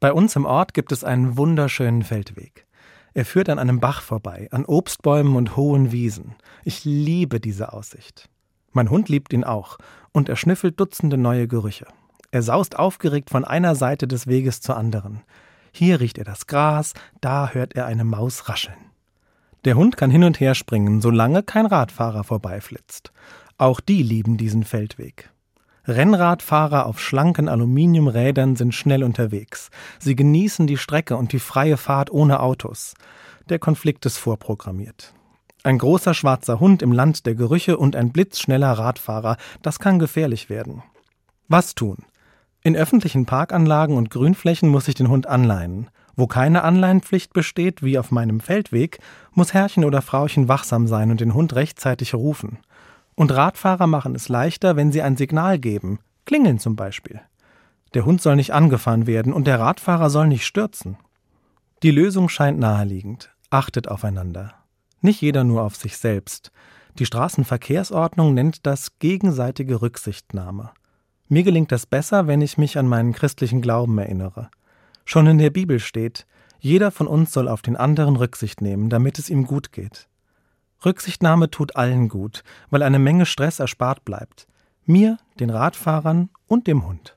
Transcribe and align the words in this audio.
Bei 0.00 0.14
uns 0.14 0.34
im 0.34 0.46
Ort 0.46 0.72
gibt 0.72 0.92
es 0.92 1.04
einen 1.04 1.36
wunderschönen 1.36 2.02
Feldweg. 2.02 2.66
Er 3.12 3.26
führt 3.26 3.50
an 3.50 3.58
einem 3.58 3.80
Bach 3.80 4.00
vorbei, 4.00 4.48
an 4.50 4.64
Obstbäumen 4.64 5.36
und 5.36 5.56
hohen 5.56 5.92
Wiesen. 5.92 6.36
Ich 6.64 6.86
liebe 6.86 7.38
diese 7.38 7.74
Aussicht. 7.74 8.30
Mein 8.72 8.88
Hund 8.88 9.10
liebt 9.10 9.34
ihn 9.34 9.44
auch, 9.44 9.76
und 10.12 10.30
er 10.30 10.36
schnüffelt 10.36 10.80
Dutzende 10.80 11.18
neue 11.18 11.48
Gerüche. 11.48 11.86
Er 12.30 12.42
saust 12.42 12.78
aufgeregt 12.78 13.28
von 13.28 13.44
einer 13.44 13.74
Seite 13.74 14.08
des 14.08 14.26
Weges 14.26 14.62
zur 14.62 14.78
anderen. 14.78 15.20
Hier 15.72 16.00
riecht 16.00 16.16
er 16.16 16.24
das 16.24 16.46
Gras, 16.46 16.94
da 17.20 17.50
hört 17.50 17.74
er 17.74 17.84
eine 17.84 18.04
Maus 18.04 18.48
rascheln. 18.48 18.78
Der 19.66 19.74
Hund 19.74 19.98
kann 19.98 20.10
hin 20.10 20.24
und 20.24 20.40
her 20.40 20.54
springen, 20.54 21.02
solange 21.02 21.42
kein 21.42 21.66
Radfahrer 21.66 22.24
vorbeiflitzt. 22.24 23.12
Auch 23.58 23.80
die 23.80 24.02
lieben 24.02 24.38
diesen 24.38 24.64
Feldweg. 24.64 25.30
Rennradfahrer 25.90 26.86
auf 26.86 27.00
schlanken 27.00 27.48
Aluminiumrädern 27.48 28.56
sind 28.56 28.74
schnell 28.74 29.04
unterwegs. 29.04 29.70
Sie 29.98 30.16
genießen 30.16 30.66
die 30.66 30.76
Strecke 30.76 31.16
und 31.16 31.32
die 31.32 31.38
freie 31.38 31.76
Fahrt 31.76 32.10
ohne 32.10 32.40
Autos. 32.40 32.94
Der 33.48 33.58
Konflikt 33.58 34.06
ist 34.06 34.16
vorprogrammiert. 34.16 35.12
Ein 35.62 35.76
großer 35.76 36.14
schwarzer 36.14 36.58
Hund 36.60 36.80
im 36.80 36.92
Land 36.92 37.26
der 37.26 37.34
Gerüche 37.34 37.76
und 37.76 37.94
ein 37.94 38.12
blitzschneller 38.12 38.72
Radfahrer, 38.72 39.36
das 39.60 39.78
kann 39.78 39.98
gefährlich 39.98 40.48
werden. 40.48 40.82
Was 41.48 41.74
tun? 41.74 41.98
In 42.62 42.76
öffentlichen 42.76 43.26
Parkanlagen 43.26 43.96
und 43.96 44.10
Grünflächen 44.10 44.68
muss 44.68 44.88
ich 44.88 44.94
den 44.94 45.08
Hund 45.08 45.26
anleihen. 45.26 45.90
Wo 46.16 46.26
keine 46.26 46.62
Anleihenpflicht 46.64 47.32
besteht, 47.32 47.82
wie 47.82 47.98
auf 47.98 48.10
meinem 48.10 48.40
Feldweg, 48.40 49.00
muss 49.32 49.54
Herrchen 49.54 49.84
oder 49.84 50.02
Frauchen 50.02 50.48
wachsam 50.48 50.86
sein 50.86 51.10
und 51.10 51.20
den 51.20 51.34
Hund 51.34 51.54
rechtzeitig 51.54 52.14
rufen. 52.14 52.58
Und 53.14 53.32
Radfahrer 53.32 53.86
machen 53.86 54.14
es 54.14 54.28
leichter, 54.28 54.76
wenn 54.76 54.92
sie 54.92 55.02
ein 55.02 55.16
Signal 55.16 55.58
geben, 55.58 55.98
klingeln 56.24 56.58
zum 56.58 56.76
Beispiel. 56.76 57.20
Der 57.94 58.04
Hund 58.04 58.22
soll 58.22 58.36
nicht 58.36 58.52
angefahren 58.52 59.06
werden 59.06 59.32
und 59.32 59.46
der 59.46 59.58
Radfahrer 59.58 60.10
soll 60.10 60.28
nicht 60.28 60.46
stürzen. 60.46 60.96
Die 61.82 61.90
Lösung 61.90 62.28
scheint 62.28 62.58
naheliegend. 62.58 63.30
Achtet 63.50 63.88
aufeinander. 63.88 64.54
Nicht 65.00 65.20
jeder 65.20 65.44
nur 65.44 65.62
auf 65.62 65.76
sich 65.76 65.96
selbst. 65.96 66.52
Die 66.98 67.06
Straßenverkehrsordnung 67.06 68.34
nennt 68.34 68.66
das 68.66 68.98
gegenseitige 68.98 69.82
Rücksichtnahme. 69.82 70.70
Mir 71.28 71.42
gelingt 71.42 71.72
das 71.72 71.86
besser, 71.86 72.26
wenn 72.26 72.42
ich 72.42 72.58
mich 72.58 72.78
an 72.78 72.86
meinen 72.86 73.12
christlichen 73.12 73.60
Glauben 73.60 73.98
erinnere. 73.98 74.50
Schon 75.04 75.26
in 75.26 75.38
der 75.38 75.50
Bibel 75.50 75.80
steht, 75.80 76.26
jeder 76.58 76.90
von 76.90 77.06
uns 77.06 77.32
soll 77.32 77.48
auf 77.48 77.62
den 77.62 77.76
anderen 77.76 78.16
Rücksicht 78.16 78.60
nehmen, 78.60 78.90
damit 78.90 79.18
es 79.18 79.30
ihm 79.30 79.46
gut 79.46 79.72
geht. 79.72 80.08
Rücksichtnahme 80.84 81.50
tut 81.50 81.76
allen 81.76 82.08
gut, 82.08 82.42
weil 82.70 82.82
eine 82.82 82.98
Menge 82.98 83.26
Stress 83.26 83.60
erspart 83.60 84.04
bleibt. 84.04 84.46
Mir, 84.86 85.18
den 85.38 85.50
Radfahrern 85.50 86.30
und 86.46 86.66
dem 86.66 86.86
Hund. 86.86 87.16